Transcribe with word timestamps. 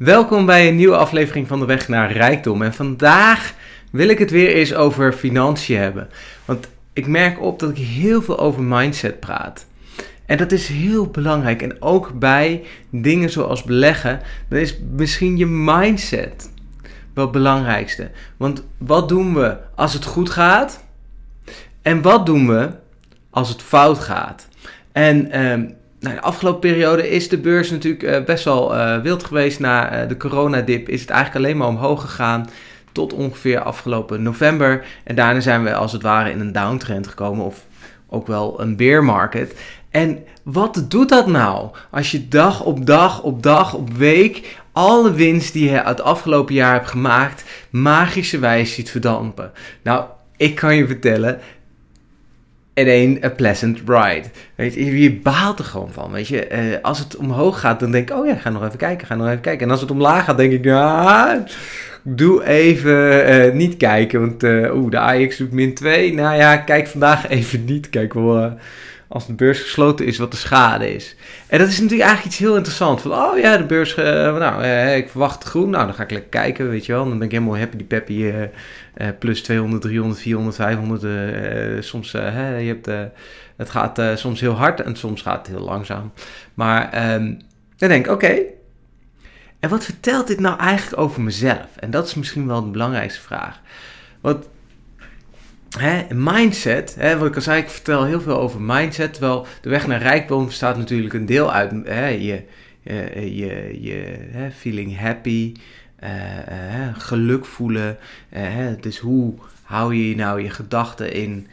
Welkom 0.00 0.46
bij 0.46 0.68
een 0.68 0.76
nieuwe 0.76 0.96
aflevering 0.96 1.48
van 1.48 1.60
de 1.60 1.66
Weg 1.66 1.88
naar 1.88 2.12
Rijkdom. 2.12 2.62
En 2.62 2.74
vandaag 2.74 3.54
wil 3.92 4.08
ik 4.08 4.18
het 4.18 4.30
weer 4.30 4.48
eens 4.48 4.74
over 4.74 5.12
financiën 5.12 5.78
hebben. 5.78 6.08
Want 6.44 6.68
ik 6.92 7.06
merk 7.06 7.42
op 7.42 7.58
dat 7.58 7.70
ik 7.70 7.76
heel 7.76 8.22
veel 8.22 8.38
over 8.38 8.62
mindset 8.62 9.20
praat. 9.20 9.66
En 10.26 10.36
dat 10.36 10.52
is 10.52 10.68
heel 10.68 11.06
belangrijk. 11.06 11.62
En 11.62 11.82
ook 11.82 12.18
bij 12.18 12.64
dingen 12.90 13.30
zoals 13.30 13.62
beleggen, 13.62 14.20
dan 14.48 14.58
is 14.58 14.78
misschien 14.90 15.36
je 15.36 15.46
mindset 15.46 16.52
wel 17.14 17.24
het 17.24 17.32
belangrijkste. 17.32 18.10
Want 18.36 18.64
wat 18.78 19.08
doen 19.08 19.34
we 19.34 19.56
als 19.74 19.92
het 19.92 20.04
goed 20.04 20.30
gaat? 20.30 20.84
En 21.82 22.02
wat 22.02 22.26
doen 22.26 22.46
we 22.46 22.70
als 23.30 23.48
het 23.48 23.62
fout 23.62 23.98
gaat? 23.98 24.48
En 24.92 25.30
ehm, 25.30 25.68
nou, 26.00 26.14
de 26.14 26.20
afgelopen 26.20 26.60
periode 26.60 27.10
is 27.10 27.28
de 27.28 27.38
beurs 27.38 27.70
natuurlijk 27.70 28.02
uh, 28.02 28.24
best 28.24 28.44
wel 28.44 28.76
uh, 28.76 29.00
wild 29.00 29.24
geweest. 29.24 29.60
Na 29.60 30.02
uh, 30.02 30.08
de 30.08 30.16
coronadip 30.16 30.88
is 30.88 31.00
het 31.00 31.10
eigenlijk 31.10 31.44
alleen 31.44 31.56
maar 31.56 31.68
omhoog 31.68 32.00
gegaan 32.00 32.48
tot 32.92 33.12
ongeveer 33.12 33.60
afgelopen 33.60 34.22
november. 34.22 34.84
En 35.04 35.14
daarna 35.14 35.40
zijn 35.40 35.64
we 35.64 35.74
als 35.74 35.92
het 35.92 36.02
ware 36.02 36.30
in 36.30 36.40
een 36.40 36.52
downtrend 36.52 37.06
gekomen 37.06 37.44
of 37.44 37.66
ook 38.08 38.26
wel 38.26 38.60
een 38.60 38.76
bear 38.76 39.04
market. 39.04 39.54
En 39.90 40.24
wat 40.42 40.84
doet 40.88 41.08
dat 41.08 41.26
nou 41.26 41.70
als 41.90 42.10
je 42.10 42.28
dag 42.28 42.62
op 42.62 42.86
dag 42.86 43.22
op 43.22 43.42
dag 43.42 43.74
op 43.74 43.92
week 43.92 44.58
alle 44.72 45.12
winst 45.12 45.52
die 45.52 45.70
je 45.70 45.82
het 45.84 46.00
afgelopen 46.00 46.54
jaar 46.54 46.72
hebt 46.72 46.88
gemaakt 46.88 47.44
magischerwijs 47.70 48.74
ziet 48.74 48.90
verdampen? 48.90 49.52
Nou, 49.82 50.04
ik 50.36 50.54
kan 50.54 50.76
je 50.76 50.86
vertellen, 50.86 51.40
en 52.80 52.88
een 52.88 53.20
a 53.24 53.28
pleasant 53.28 53.78
ride. 53.86 54.28
Weet 54.54 54.74
je, 54.74 55.00
je 55.00 55.12
baalt 55.12 55.58
er 55.58 55.64
gewoon 55.64 55.92
van. 55.92 56.12
Weet 56.12 56.28
je, 56.28 56.50
uh, 56.50 56.76
als 56.82 56.98
het 56.98 57.16
omhoog 57.16 57.60
gaat, 57.60 57.80
dan 57.80 57.90
denk 57.90 58.10
ik, 58.10 58.16
oh 58.16 58.26
ja, 58.26 58.34
ga 58.34 58.50
nog 58.50 58.64
even 58.64 58.78
kijken, 58.78 59.06
ga 59.06 59.14
nog 59.14 59.26
even 59.26 59.40
kijken. 59.40 59.66
En 59.66 59.72
als 59.72 59.80
het 59.80 59.90
omlaag 59.90 60.24
gaat, 60.24 60.36
denk 60.36 60.52
ik, 60.52 60.64
ja, 60.64 61.44
doe 62.02 62.44
even 62.44 63.30
uh, 63.34 63.52
niet 63.52 63.76
kijken. 63.76 64.20
Want 64.20 64.44
uh, 64.44 64.74
oeh, 64.74 64.90
de 64.90 64.98
Ajax 64.98 65.36
doet 65.36 65.52
min 65.52 65.74
2. 65.74 66.14
Nou 66.14 66.36
ja, 66.36 66.56
kijk 66.56 66.86
vandaag 66.86 67.28
even 67.38 67.64
niet. 67.64 67.90
Kijk 67.90 68.14
wel 68.14 68.58
als 69.12 69.26
de 69.26 69.32
beurs 69.32 69.60
gesloten 69.60 70.06
is, 70.06 70.18
wat 70.18 70.30
de 70.30 70.36
schade 70.36 70.94
is. 70.94 71.16
En 71.46 71.58
dat 71.58 71.68
is 71.68 71.74
natuurlijk 71.74 72.08
eigenlijk 72.08 72.30
iets 72.30 72.38
heel 72.38 72.56
interessants. 72.56 73.02
Van, 73.02 73.12
oh 73.12 73.38
ja, 73.38 73.56
de 73.56 73.64
beurs, 73.64 73.96
uh, 73.96 74.04
nou, 74.38 74.62
uh, 74.62 74.96
ik 74.96 75.08
verwacht 75.08 75.44
groen. 75.44 75.70
Nou, 75.70 75.84
dan 75.84 75.94
ga 75.94 76.02
ik 76.02 76.10
lekker 76.10 76.30
kijken, 76.30 76.68
weet 76.68 76.86
je 76.86 76.92
wel. 76.92 77.04
Dan 77.04 77.18
ben 77.18 77.26
ik 77.26 77.32
helemaal 77.32 77.58
happy, 77.58 77.76
die 77.76 77.86
peppy, 77.86 78.12
uh, 78.12 79.08
plus 79.18 79.42
200, 79.42 79.82
300, 79.82 80.20
400, 80.20 80.56
500. 80.56 81.84
soms, 81.84 82.10
je 82.10 82.18
hebt, 82.18 82.86
het 83.56 83.70
gaat 83.70 84.00
soms 84.14 84.40
heel 84.40 84.54
hard 84.54 84.80
en 84.80 84.96
soms 84.96 85.22
gaat 85.22 85.46
het 85.46 85.56
heel 85.56 85.64
langzaam. 85.64 86.12
Maar 86.54 87.14
um, 87.14 87.38
dan 87.76 87.88
denk 87.88 88.06
ik, 88.06 88.12
oké. 88.12 88.38
En 89.60 89.68
wat 89.68 89.84
vertelt 89.84 90.26
dit 90.26 90.40
nou 90.40 90.58
eigenlijk 90.58 91.02
over 91.02 91.22
mezelf? 91.22 91.66
En 91.78 91.90
dat 91.90 92.06
is 92.06 92.14
misschien 92.14 92.46
wel 92.46 92.64
de 92.64 92.70
belangrijkste 92.70 93.20
vraag. 93.20 93.60
Want 94.20 94.48
Hè, 95.78 96.14
mindset, 96.14 96.96
wat 97.18 97.26
ik 97.26 97.34
al 97.34 97.40
zei, 97.40 97.62
ik 97.62 97.70
vertel 97.70 98.04
heel 98.04 98.20
veel 98.20 98.38
over 98.38 98.60
mindset. 98.60 99.12
Terwijl 99.12 99.46
de 99.60 99.68
weg 99.68 99.86
naar 99.86 100.02
rijkdom 100.02 100.46
bestaat 100.46 100.76
natuurlijk 100.76 101.14
een 101.14 101.26
deel 101.26 101.52
uit 101.52 101.70
hè, 101.84 102.06
je, 102.06 102.42
je, 102.82 103.78
je, 103.80 104.50
feeling 104.56 104.98
happy, 104.98 105.54
uh, 106.04 106.10
uh, 106.10 106.88
geluk 106.92 107.44
voelen. 107.44 107.98
Uh, 108.36 108.66
dus 108.80 108.98
hoe 108.98 109.34
hou 109.62 109.94
je 109.94 110.16
nou 110.16 110.42
je 110.42 110.50
gedachten 110.50 111.12
in 111.12 111.46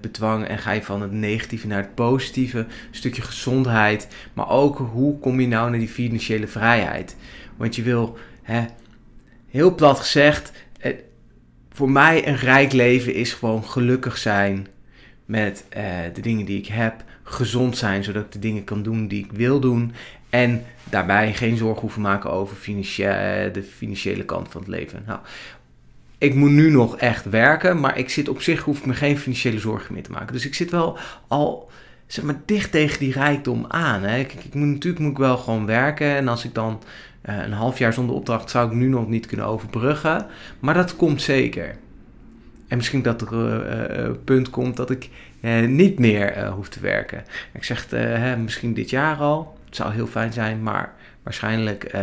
bedwang 0.00 0.46
en 0.46 0.58
ga 0.58 0.70
je 0.70 0.82
van 0.82 1.02
het 1.02 1.12
negatieve 1.12 1.66
naar 1.66 1.82
het 1.82 1.94
positieve? 1.94 2.58
Een 2.58 2.66
stukje 2.90 3.22
gezondheid, 3.22 4.08
maar 4.32 4.48
ook 4.48 4.78
hoe 4.78 5.18
kom 5.18 5.40
je 5.40 5.46
nou 5.46 5.70
naar 5.70 5.78
die 5.78 5.88
financiële 5.88 6.46
vrijheid? 6.46 7.16
Want 7.56 7.76
je 7.76 7.82
wil, 7.82 8.18
heel 9.50 9.74
plat 9.74 9.98
gezegd, 9.98 10.52
voor 11.72 11.90
mij 11.90 12.28
een 12.28 12.36
rijk 12.36 12.72
leven 12.72 13.14
is 13.14 13.32
gewoon 13.32 13.64
gelukkig 13.64 14.18
zijn 14.18 14.66
met 15.24 15.64
uh, 15.76 15.84
de 16.14 16.20
dingen 16.20 16.44
die 16.44 16.58
ik 16.58 16.66
heb. 16.66 17.04
Gezond 17.22 17.76
zijn, 17.76 18.04
zodat 18.04 18.24
ik 18.24 18.32
de 18.32 18.38
dingen 18.38 18.64
kan 18.64 18.82
doen 18.82 19.08
die 19.08 19.24
ik 19.24 19.32
wil 19.32 19.60
doen. 19.60 19.92
En 20.30 20.64
daarbij 20.90 21.34
geen 21.34 21.56
zorgen 21.56 21.80
hoeven 21.80 22.02
maken 22.02 22.30
over 22.30 22.56
financiële, 22.56 23.50
de 23.52 23.62
financiële 23.62 24.24
kant 24.24 24.48
van 24.48 24.60
het 24.60 24.70
leven. 24.70 25.02
Nou, 25.06 25.20
ik 26.18 26.34
moet 26.34 26.50
nu 26.50 26.70
nog 26.70 26.96
echt 26.96 27.24
werken, 27.24 27.80
maar 27.80 27.98
ik 27.98 28.10
zit 28.10 28.28
op 28.28 28.42
zich, 28.42 28.60
hoef 28.60 28.78
ik 28.78 28.86
me 28.86 28.94
geen 28.94 29.18
financiële 29.18 29.58
zorgen 29.58 29.94
meer 29.94 30.02
te 30.02 30.10
maken. 30.10 30.32
Dus 30.32 30.46
ik 30.46 30.54
zit 30.54 30.70
wel 30.70 30.98
al 31.28 31.70
zeg 32.06 32.24
maar, 32.24 32.40
dicht 32.46 32.70
tegen 32.70 32.98
die 32.98 33.12
rijkdom 33.12 33.64
aan. 33.68 34.02
Hè. 34.02 34.18
Ik, 34.18 34.32
ik, 34.32 34.54
moet, 34.54 34.68
natuurlijk 34.68 35.02
moet 35.02 35.12
ik 35.12 35.18
wel 35.18 35.36
gewoon 35.36 35.66
werken. 35.66 36.16
En 36.16 36.28
als 36.28 36.44
ik 36.44 36.54
dan 36.54 36.82
uh, 37.28 37.42
een 37.42 37.52
half 37.52 37.78
jaar 37.78 37.92
zonder 37.92 38.14
opdracht 38.14 38.50
zou 38.50 38.70
ik 38.70 38.76
nu 38.76 38.88
nog 38.88 39.08
niet 39.08 39.26
kunnen 39.26 39.46
overbruggen. 39.46 40.26
Maar 40.60 40.74
dat 40.74 40.96
komt 40.96 41.22
zeker. 41.22 41.74
En 42.68 42.76
misschien 42.76 43.02
dat 43.02 43.20
er 43.20 43.32
een 43.32 43.90
uh, 43.90 44.04
uh, 44.04 44.10
punt 44.24 44.50
komt 44.50 44.76
dat 44.76 44.90
ik 44.90 45.08
niet 45.66 45.98
meer 45.98 46.46
hoef 46.46 46.68
te 46.68 46.80
werken. 46.80 47.24
Ik 47.52 47.64
zeg 47.64 47.90
hè, 47.90 48.36
misschien 48.36 48.74
dit 48.74 48.90
jaar 48.90 49.16
al. 49.16 49.58
Het 49.64 49.76
zou 49.76 49.92
heel 49.92 50.06
fijn 50.06 50.32
zijn, 50.32 50.62
maar 50.62 50.92
waarschijnlijk 51.22 51.94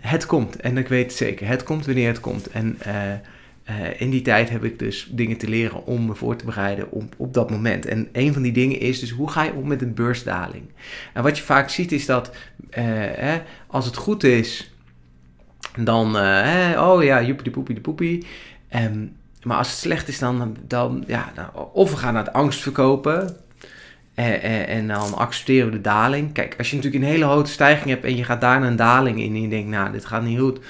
het 0.00 0.26
komt. 0.26 0.56
En 0.56 0.78
ik 0.78 0.88
weet 0.88 1.04
het 1.04 1.12
zeker. 1.12 1.46
Het 1.46 1.62
komt 1.62 1.86
wanneer 1.86 2.08
het 2.08 2.20
komt. 2.20 2.50
En 2.50 2.78
uh, 3.70 4.00
in 4.00 4.10
die 4.10 4.22
tijd 4.22 4.50
heb 4.50 4.64
ik 4.64 4.78
dus 4.78 5.08
dingen 5.10 5.36
te 5.36 5.48
leren 5.48 5.86
om 5.86 6.06
me 6.06 6.14
voor 6.14 6.36
te 6.36 6.44
bereiden 6.44 6.90
op, 6.90 7.14
op 7.16 7.34
dat 7.34 7.50
moment. 7.50 7.86
En 7.86 8.08
een 8.12 8.32
van 8.32 8.42
die 8.42 8.52
dingen 8.52 8.80
is 8.80 9.00
dus 9.00 9.10
hoe 9.10 9.30
ga 9.30 9.42
je 9.42 9.52
om 9.52 9.68
met 9.68 9.82
een 9.82 9.94
beursdaling? 9.94 10.64
En 11.12 11.22
wat 11.22 11.36
je 11.36 11.44
vaak 11.44 11.68
ziet 11.68 11.92
is 11.92 12.06
dat 12.06 12.28
uh, 12.28 12.84
hè, 13.14 13.42
als 13.66 13.84
het 13.84 13.96
goed 13.96 14.24
is, 14.24 14.74
dan, 15.78 16.16
uh, 16.16 16.82
oh 16.88 17.02
ja, 17.02 17.22
joepie 17.22 17.44
de 17.44 17.50
poepie 17.50 17.74
de 17.74 17.80
poepie. 17.80 18.26
Um, 18.74 19.16
maar 19.42 19.56
als 19.56 19.68
het 19.68 19.78
slecht 19.78 20.08
is, 20.08 20.18
dan, 20.18 20.56
dan 20.66 21.04
ja, 21.06 21.32
of 21.72 21.90
we 21.90 21.96
gaan 21.96 22.14
naar 22.14 22.30
angst 22.30 22.60
verkopen. 22.60 23.36
En, 24.14 24.66
en, 24.66 24.88
dan 24.88 25.14
accepteren 25.14 25.66
we 25.66 25.76
de 25.76 25.80
daling. 25.80 26.32
Kijk, 26.32 26.54
als 26.58 26.70
je 26.70 26.76
natuurlijk 26.76 27.04
een 27.04 27.10
hele 27.10 27.24
grote 27.24 27.50
stijging 27.50 27.90
hebt 27.90 28.04
en 28.04 28.16
je 28.16 28.24
gaat 28.24 28.40
daar 28.40 28.62
een 28.62 28.76
daling 28.76 29.20
in 29.20 29.34
en 29.34 29.42
je 29.42 29.48
denkt, 29.48 29.68
nou, 29.68 29.92
dit 29.92 30.04
gaat 30.04 30.22
niet 30.22 30.38
goed 30.38 30.60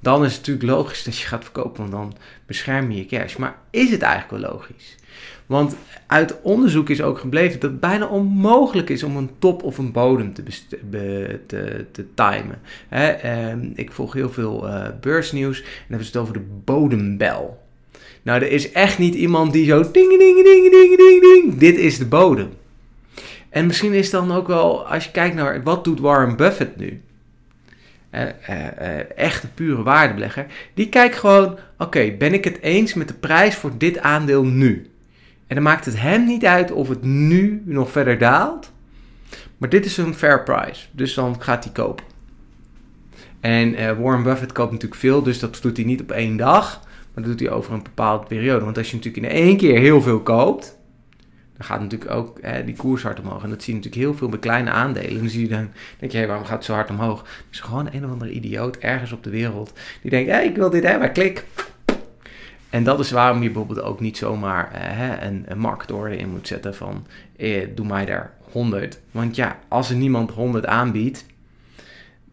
dan 0.00 0.24
is 0.24 0.36
het 0.36 0.46
natuurlijk 0.46 0.78
logisch 0.78 1.02
dat 1.02 1.18
je 1.18 1.26
gaat 1.26 1.44
verkopen, 1.44 1.80
want 1.80 1.92
dan 1.92 2.14
bescherm 2.46 2.90
je 2.90 2.98
je 2.98 3.06
cash. 3.06 3.36
Maar 3.36 3.58
is 3.70 3.90
het 3.90 4.02
eigenlijk 4.02 4.42
wel 4.42 4.52
logisch? 4.52 4.96
Want 5.46 5.76
uit 6.06 6.42
onderzoek 6.42 6.88
is 6.88 7.02
ook 7.02 7.18
gebleven 7.18 7.60
dat 7.60 7.70
het 7.70 7.80
bijna 7.80 8.06
onmogelijk 8.06 8.88
is 8.88 9.02
om 9.02 9.16
een 9.16 9.30
top 9.38 9.62
of 9.62 9.78
een 9.78 9.92
bodem 9.92 10.34
te, 10.34 10.42
te, 11.46 11.86
te 11.92 12.04
timen. 12.14 12.60
eh, 12.88 13.52
ik 13.74 13.92
volg 13.92 14.12
heel 14.12 14.30
veel 14.30 14.66
uh, 14.66 14.86
beursnieuws 15.00 15.58
en 15.58 15.64
dan 15.64 15.72
hebben 15.88 16.06
ze 16.06 16.12
het 16.12 16.20
over 16.20 16.34
de 16.34 16.46
bodembel. 16.64 17.62
Nou, 18.22 18.42
er 18.42 18.50
is 18.50 18.72
echt 18.72 18.98
niet 18.98 19.14
iemand 19.14 19.52
die 19.52 19.66
zo 19.66 19.80
ding, 19.80 19.92
ding, 19.92 20.18
ding, 20.18 20.70
ding, 20.70 20.96
ding, 20.96 21.20
ding. 21.20 21.58
Dit 21.58 21.76
is 21.76 21.98
de 21.98 22.06
bodem. 22.06 22.48
En 23.48 23.66
misschien 23.66 23.92
is 23.92 24.10
dan 24.10 24.32
ook 24.32 24.46
wel, 24.46 24.86
als 24.86 25.04
je 25.04 25.10
kijkt 25.10 25.34
naar 25.34 25.62
wat 25.62 25.84
doet 25.84 26.00
Warren 26.00 26.36
Buffett 26.36 26.76
nu? 26.76 27.00
Uh, 28.10 29.18
echte 29.18 29.48
pure 29.48 29.82
waardebelegger, 29.82 30.46
die 30.74 30.88
kijkt 30.88 31.16
gewoon, 31.16 31.58
oké, 31.78 32.10
ben 32.18 32.32
ik 32.32 32.44
het 32.44 32.60
eens 32.60 32.94
met 32.94 33.08
de 33.08 33.14
prijs 33.14 33.54
voor 33.54 33.72
dit 33.78 33.98
aandeel 33.98 34.44
nu? 34.44 34.90
En 35.46 35.54
dan 35.54 35.64
maakt 35.64 35.84
het 35.84 36.00
hem 36.00 36.24
niet 36.24 36.44
uit 36.44 36.72
of 36.72 36.88
het 36.88 37.02
nu 37.02 37.62
nog 37.64 37.90
verder 37.90 38.18
daalt, 38.18 38.72
maar 39.58 39.68
dit 39.68 39.84
is 39.84 39.96
een 39.96 40.14
fair 40.14 40.42
price, 40.42 40.86
dus 40.92 41.14
dan 41.14 41.42
gaat 41.42 41.64
hij 41.64 41.72
kopen. 41.72 42.04
En 43.40 44.00
Warren 44.02 44.22
Buffett 44.22 44.52
koopt 44.52 44.72
natuurlijk 44.72 45.00
veel, 45.00 45.22
dus 45.22 45.38
dat 45.38 45.58
doet 45.62 45.76
hij 45.76 45.86
niet 45.86 46.00
op 46.00 46.10
één 46.10 46.36
dag, 46.36 46.80
maar 46.84 47.24
dat 47.24 47.38
doet 47.38 47.40
hij 47.40 47.50
over 47.50 47.72
een 47.72 47.82
bepaalde 47.82 48.26
periode. 48.26 48.64
Want 48.64 48.78
als 48.78 48.90
je 48.90 48.96
natuurlijk 48.96 49.26
in 49.26 49.32
één 49.32 49.56
keer 49.56 49.78
heel 49.78 50.02
veel 50.02 50.20
koopt, 50.20 50.78
dan 51.60 51.68
gaat 51.68 51.80
natuurlijk 51.80 52.10
ook 52.10 52.38
hè, 52.40 52.64
die 52.64 52.76
koers 52.76 53.02
hard 53.02 53.20
omhoog. 53.20 53.42
En 53.42 53.50
dat 53.50 53.62
zie 53.62 53.74
je 53.74 53.78
natuurlijk 53.80 54.06
heel 54.06 54.18
veel 54.18 54.28
bij 54.28 54.38
kleine 54.38 54.70
aandelen. 54.70 55.10
En 55.10 55.18
dan 55.18 55.28
zie 55.28 55.40
je 55.40 55.48
dan, 55.48 55.68
denk 55.98 56.12
je, 56.12 56.18
hey, 56.18 56.26
waarom 56.26 56.44
gaat 56.44 56.56
het 56.56 56.64
zo 56.64 56.72
hard 56.74 56.90
omhoog? 56.90 57.20
Er 57.20 57.26
is 57.50 57.60
gewoon 57.60 57.88
een 57.92 58.04
of 58.04 58.10
andere 58.10 58.30
idioot 58.30 58.76
ergens 58.76 59.12
op 59.12 59.22
de 59.22 59.30
wereld 59.30 59.72
die 60.02 60.10
denkt, 60.10 60.30
hey, 60.30 60.46
ik 60.46 60.56
wil 60.56 60.70
dit 60.70 60.84
hebben, 60.84 61.12
klik. 61.12 61.44
En 62.70 62.84
dat 62.84 63.00
is 63.00 63.10
waarom 63.10 63.42
je 63.42 63.50
bijvoorbeeld 63.50 63.82
ook 63.82 64.00
niet 64.00 64.16
zomaar 64.16 64.72
eh, 64.72 64.80
hè, 64.82 65.26
een, 65.26 65.44
een 65.46 65.58
marktorde 65.58 66.16
in 66.16 66.30
moet 66.30 66.46
zetten 66.46 66.74
van, 66.74 67.06
eh, 67.36 67.66
doe 67.74 67.86
mij 67.86 68.04
daar 68.04 68.32
100. 68.52 69.00
Want 69.10 69.36
ja, 69.36 69.58
als 69.68 69.90
er 69.90 69.96
niemand 69.96 70.30
100 70.30 70.66
aanbiedt, 70.66 71.24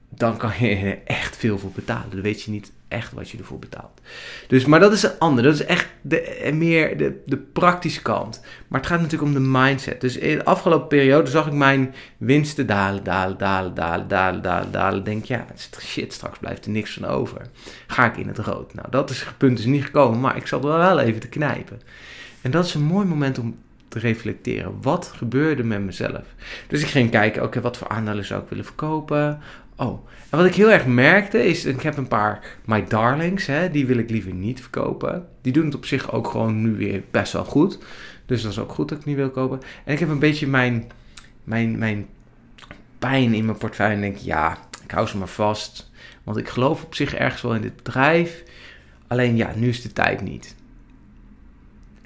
dan 0.10 0.38
kan 0.38 0.52
je 0.60 0.76
er 0.76 1.00
echt 1.06 1.38
veel 1.38 1.60
voor 1.60 1.72
betalen. 1.72 2.10
Dan 2.10 2.22
weet 2.22 2.42
je 2.42 2.52
niet 2.52 2.72
echt 2.88 3.14
wat 3.14 3.30
je 3.30 3.38
ervoor 3.38 3.60
betaalt. 3.60 4.02
Dus, 4.48 4.66
maar 4.66 4.80
dat 4.80 4.94
is 4.94 5.04
een 5.04 5.20
ander. 5.20 5.44
Dat 5.44 5.54
is 5.54 5.66
echt 5.66 5.88
de, 6.02 6.22
eh, 6.22 6.54
meer 6.54 6.98
de, 6.98 7.22
de 7.26 7.38
praktische 7.38 8.02
kant. 8.02 8.42
Maar 8.68 8.80
het 8.80 8.90
gaat 8.90 9.02
natuurlijk 9.02 9.30
om 9.30 9.34
de 9.34 9.50
mindset. 9.50 10.02
Dus 10.02 10.18
in 10.18 10.38
de 10.38 10.46
afgelopen 10.46 10.88
periode 10.88 11.30
zag 11.30 11.48
ik 11.48 11.54
mijn 11.54 11.94
winsten 12.18 12.68
dalen, 12.68 13.04
dalen, 13.04 13.38
dalen, 13.38 13.74
dalen, 13.74 14.08
dalen, 14.08 14.42
dalen, 14.42 14.72
dalen. 14.72 15.04
Denk 15.04 15.26
ja, 15.26 15.46
shit, 15.80 16.14
straks 16.14 16.38
blijft 16.38 16.66
er 16.66 16.72
niks 16.72 16.94
van 16.94 17.06
over. 17.06 17.42
Ga 17.88 18.06
ik 18.06 18.18
in 18.18 18.28
het 18.28 18.38
rood? 18.38 18.74
Nou, 18.74 18.88
dat 18.90 19.10
is, 19.10 19.26
punt 19.38 19.60
is 19.60 19.66
niet 19.66 19.86
gekomen, 19.86 20.20
maar 20.20 20.38
ik 20.38 20.48
zat 20.48 20.64
er 20.64 20.78
wel 20.78 21.00
even 21.00 21.20
te 21.20 21.30
knijpen. 21.30 21.82
En 22.42 22.52
dat 22.52 22.66
is 22.66 22.74
een 22.74 22.84
mooi 22.84 23.06
moment 23.06 23.40
om 23.40 23.58
te 23.88 24.00
reflecteren. 24.00 24.82
Wat 24.82 25.12
gebeurde 25.16 25.64
met 25.64 25.82
mezelf? 25.82 26.24
Dus 26.68 26.82
ik 26.82 26.88
ging 26.88 27.12
kijken, 27.12 27.44
oké, 27.44 27.62
wat 27.62 27.78
voor 27.78 27.88
aandelen 27.88 28.26
zou 28.26 28.42
ik 28.42 28.50
willen 28.50 28.66
verkopen? 28.66 29.40
Oh, 29.78 30.08
en 30.30 30.38
wat 30.38 30.46
ik 30.46 30.56
heel 30.56 30.72
erg 30.72 30.86
merkte 30.86 31.46
is, 31.46 31.66
ik 31.66 31.82
heb 31.82 31.98
een 31.98 32.08
paar 32.08 32.58
My 32.66 32.84
Darlings, 32.84 33.46
hè, 33.46 33.72
die 33.72 33.86
wil 33.86 33.98
ik 33.98 34.10
liever 34.10 34.34
niet 34.34 34.62
verkopen. 34.62 35.28
Die 35.42 35.54
doen 35.54 35.66
het 35.66 35.76
op 35.76 35.86
zich 35.86 36.12
ook 36.12 36.28
gewoon 36.28 36.62
nu 36.62 36.76
weer 36.76 37.04
best 37.12 37.34
wel 37.34 37.46
goed. 37.46 37.80
Dus 38.26 38.42
dat 38.42 38.52
is 38.52 38.60
ook 38.60 38.72
goed 38.72 38.90
dat 38.90 38.98
ik 38.98 39.06
niet 39.06 39.16
wil 39.16 39.30
kopen. 39.30 39.62
En 39.86 39.94
ik 39.94 40.00
heb 40.00 40.10
een 40.10 40.20
beetje 40.20 40.48
mijn, 40.48 40.92
mijn, 41.44 41.78
mijn 41.78 42.08
pijn 43.00 43.34
in 43.34 43.46
mijn 43.46 43.58
portefeuille 43.58 43.96
en 43.96 44.02
denk, 44.02 44.18
ja, 44.18 44.58
ik 44.84 44.92
hou 44.92 45.08
ze 45.08 45.18
maar 45.18 45.28
vast. 45.28 45.92
Want 46.24 46.38
ik 46.38 46.48
geloof 46.48 46.84
op 46.84 46.96
zich 46.96 47.16
ergens 47.16 47.42
wel 47.42 47.56
in 47.56 47.62
dit 47.62 47.76
bedrijf. 47.76 48.44
Alleen 49.08 49.36
ja, 49.36 49.52
nu 49.56 49.68
is 49.70 49.82
de 49.82 49.94
tijd 49.94 50.22
niet. 50.22 50.56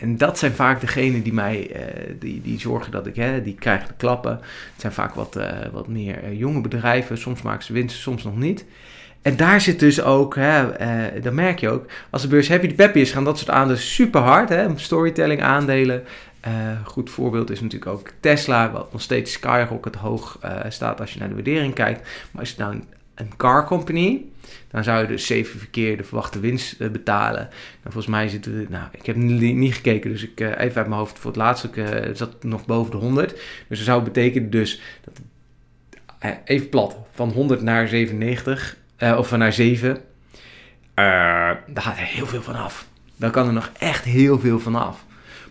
En 0.01 0.18
dat 0.18 0.38
zijn 0.38 0.51
vaak 0.51 0.81
degenen 0.81 1.21
die 1.21 1.33
mij 1.33 1.69
uh, 1.75 2.13
die, 2.19 2.42
die 2.42 2.59
zorgen 2.59 2.92
dat 2.92 3.07
ik, 3.07 3.15
hè, 3.15 3.42
die 3.42 3.56
krijgen 3.56 3.88
de 3.88 3.94
klappen. 3.98 4.31
Het 4.31 4.81
zijn 4.81 4.94
vaak 4.94 5.13
wat, 5.13 5.38
uh, 5.38 5.50
wat 5.71 5.88
meer 5.88 6.24
uh, 6.24 6.39
jonge 6.39 6.62
bedrijven. 6.62 7.18
Soms 7.18 7.42
maken 7.42 7.63
ze 7.63 7.74
winst, 7.74 8.00
soms 8.00 8.24
nog 8.24 8.38
niet. 8.38 8.65
En 9.21 9.36
daar 9.36 9.62
zit 9.62 9.80
dus 9.80 10.01
ook, 10.01 10.36
hè, 10.36 10.65
dan 11.21 11.36
merk 11.36 11.59
je 11.59 11.69
ook, 11.69 11.86
als 12.09 12.21
de 12.21 12.27
beurs 12.27 12.50
happy 12.50 12.68
de 12.68 12.74
peppy 12.74 13.00
is, 13.00 13.12
gaan 13.12 13.24
dat 13.24 13.38
soort 13.38 13.50
aandelen 13.50 13.81
super 13.81 14.21
hard. 14.21 14.50
Hè, 14.50 14.68
storytelling 14.75 15.42
aandelen. 15.42 16.03
goed 16.83 17.09
voorbeeld 17.09 17.50
is 17.50 17.62
natuurlijk 17.62 17.92
ook 17.92 18.09
Tesla, 18.19 18.71
wat 18.71 18.92
nog 18.92 19.01
steeds 19.01 19.31
skyrocket 19.31 19.95
hoog 19.95 20.39
staat 20.69 21.00
als 21.00 21.13
je 21.13 21.19
naar 21.19 21.27
de 21.27 21.36
waardering 21.36 21.74
kijkt. 21.74 22.09
Maar 22.31 22.44
is 22.44 22.50
het 22.50 22.57
nou 22.57 22.81
een 23.21 23.38
car 23.38 23.65
company, 23.65 24.25
dan 24.71 24.83
zou 24.83 25.01
je 25.01 25.07
dus 25.07 25.25
zeven 25.25 25.59
verkeer 25.59 25.97
de 25.97 26.03
verwachte 26.03 26.39
winst 26.39 26.81
uh, 26.81 26.89
betalen. 26.89 27.41
Nou, 27.41 27.81
volgens 27.83 28.07
mij 28.07 28.27
zitten 28.27 28.57
we, 28.57 28.65
nou, 28.69 28.88
ik 28.91 29.06
heb 29.06 29.15
niet, 29.15 29.73
gekeken, 29.73 30.12
dus 30.12 30.23
ik 30.23 30.39
uh, 30.39 30.47
even 30.47 30.59
uit 30.59 30.88
mijn 30.88 30.91
hoofd 31.00 31.19
voor 31.19 31.31
het 31.31 31.39
laatste 31.39 31.69
uh, 31.75 32.15
zat 32.15 32.44
nog 32.44 32.65
boven 32.65 32.91
de 32.91 32.97
100. 32.97 33.29
Dus 33.68 33.77
dat 33.77 33.88
zou 33.88 34.03
betekenen 34.03 34.50
dus, 34.50 34.81
dat, 35.03 35.19
even 36.45 36.69
plat, 36.69 36.97
van 37.12 37.29
100 37.29 37.62
naar 37.62 37.88
97, 37.88 38.77
of 39.18 39.38
naar 39.38 39.53
7, 39.53 39.97
daar 40.95 41.63
gaat 41.74 41.97
er 41.97 42.03
heel 42.03 42.25
veel 42.25 42.41
van 42.41 42.56
af. 42.56 42.88
Daar 43.15 43.31
kan 43.31 43.47
er 43.47 43.53
nog 43.53 43.71
echt 43.79 44.03
heel 44.03 44.39
veel 44.39 44.59
van 44.59 44.75
af. 44.75 45.06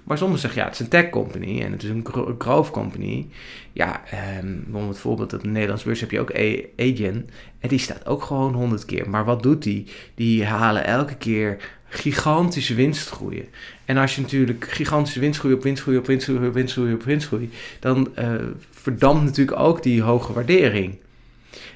Maar 0.05 0.19
sommigen 0.19 0.43
zeggen, 0.43 0.61
ja, 0.61 0.67
het 0.67 0.75
is 0.75 0.81
een 0.81 0.89
tech 0.89 1.11
company 1.11 1.61
en 1.63 1.73
het 1.73 1.83
is 1.83 1.89
een 1.89 2.07
growth 2.39 2.71
company. 2.71 3.27
Ja, 3.73 4.03
bijvoorbeeld 4.41 4.99
voorbeeld 4.99 5.33
op 5.33 5.41
de 5.41 5.49
Nederlandse 5.49 5.87
beurs 5.87 6.01
heb 6.01 6.11
je 6.11 6.21
ook 6.21 6.35
Agen. 6.77 7.29
En 7.59 7.69
die 7.69 7.79
staat 7.79 8.07
ook 8.07 8.23
gewoon 8.23 8.55
100 8.55 8.85
keer. 8.85 9.11
Maar 9.11 9.25
wat 9.25 9.43
doet 9.43 9.63
die? 9.63 9.87
Die 10.15 10.45
halen 10.45 10.85
elke 10.85 11.15
keer 11.15 11.57
gigantische 11.91 12.75
winstgroeien. 12.75 13.45
En 13.85 13.97
als 13.97 14.15
je 14.15 14.21
natuurlijk 14.21 14.67
gigantische 14.71 15.21
winstgroei 15.21 15.55
op 15.55 15.63
winstgroei 15.63 15.99
op 15.99 16.07
winstgroei 16.07 16.47
op 16.47 16.55
winstgroei 16.55 16.93
op 16.93 17.03
winstgroei, 17.03 17.51
dan 17.81 18.09
uh, 18.19 18.35
verdampt 18.71 19.25
natuurlijk 19.25 19.59
ook 19.59 19.83
die 19.83 20.03
hoge 20.03 20.33
waardering. 20.33 20.99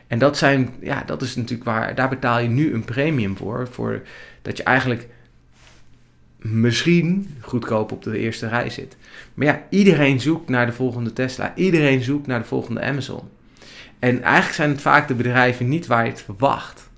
En 0.06 0.18
dat 0.18 0.38
zijn, 0.38 0.74
ja, 0.80 1.02
dat 1.06 1.22
is 1.22 1.36
natuurlijk 1.36 1.64
waar, 1.64 1.94
daar 1.94 2.08
betaal 2.08 2.38
je 2.38 2.48
nu 2.48 2.74
een 2.74 2.84
premium 2.84 3.36
voor, 3.36 3.68
voor 3.70 4.02
dat 4.42 4.56
je 4.56 4.62
eigenlijk 4.62 5.08
misschien 6.44 7.36
goedkoop 7.40 7.92
op 7.92 8.02
de 8.02 8.18
eerste 8.18 8.48
rij 8.48 8.70
zit. 8.70 8.96
Maar 9.34 9.46
ja, 9.46 9.62
iedereen 9.68 10.20
zoekt 10.20 10.48
naar 10.48 10.66
de 10.66 10.72
volgende 10.72 11.12
Tesla. 11.12 11.52
Iedereen 11.54 12.02
zoekt 12.02 12.26
naar 12.26 12.38
de 12.38 12.46
volgende 12.46 12.82
Amazon. 12.82 13.22
En 13.98 14.22
eigenlijk 14.22 14.54
zijn 14.54 14.70
het 14.70 14.80
vaak 14.80 15.08
de 15.08 15.14
bedrijven 15.14 15.68
niet 15.68 15.86
waar 15.86 16.04
je 16.04 16.10
het 16.10 16.22
verwacht. 16.22 16.90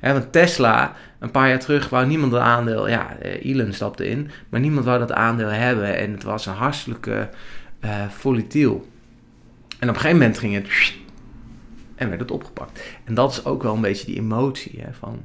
want 0.00 0.32
Tesla, 0.32 0.96
een 1.18 1.30
paar 1.30 1.48
jaar 1.48 1.58
terug, 1.58 1.88
wou 1.88 2.06
niemand 2.06 2.32
dat 2.32 2.40
aandeel. 2.40 2.88
Ja, 2.88 3.16
eh, 3.16 3.44
Elon 3.44 3.72
stapte 3.72 4.08
in, 4.08 4.30
maar 4.48 4.60
niemand 4.60 4.84
wou 4.84 4.98
dat 4.98 5.12
aandeel 5.12 5.48
hebben. 5.48 5.96
En 5.96 6.12
het 6.12 6.22
was 6.22 6.46
een 6.46 6.54
hartstikke 6.54 7.28
uh, 7.84 8.08
volatiel. 8.08 8.88
En 9.78 9.88
op 9.88 9.94
een 9.94 10.00
gegeven 10.00 10.18
moment 10.18 10.38
ging 10.38 10.54
het. 10.54 10.94
En 11.94 12.08
werd 12.08 12.20
het 12.20 12.30
opgepakt. 12.30 12.82
En 13.04 13.14
dat 13.14 13.32
is 13.32 13.44
ook 13.44 13.62
wel 13.62 13.74
een 13.74 13.80
beetje 13.80 14.06
die 14.06 14.18
emotie. 14.18 14.80
Hè, 14.80 14.92
van 14.92 15.20